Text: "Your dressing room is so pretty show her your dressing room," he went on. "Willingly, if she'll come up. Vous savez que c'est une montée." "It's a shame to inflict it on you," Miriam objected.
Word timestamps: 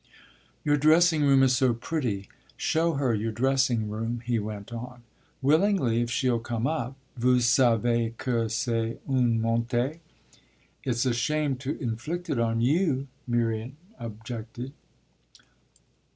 "Your 0.65 0.77
dressing 0.77 1.21
room 1.21 1.43
is 1.43 1.55
so 1.55 1.75
pretty 1.75 2.27
show 2.57 2.93
her 2.93 3.13
your 3.13 3.31
dressing 3.31 3.87
room," 3.87 4.23
he 4.25 4.39
went 4.39 4.73
on. 4.73 5.03
"Willingly, 5.43 6.01
if 6.01 6.09
she'll 6.09 6.39
come 6.39 6.65
up. 6.65 6.95
Vous 7.17 7.41
savez 7.45 8.11
que 8.17 8.49
c'est 8.49 8.99
une 9.07 9.39
montée." 9.39 9.99
"It's 10.83 11.05
a 11.05 11.13
shame 11.13 11.55
to 11.57 11.79
inflict 11.79 12.31
it 12.31 12.39
on 12.39 12.61
you," 12.61 13.09
Miriam 13.27 13.77
objected. 13.99 14.73